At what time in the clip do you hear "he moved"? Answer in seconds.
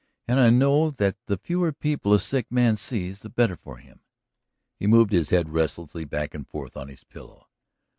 4.79-5.11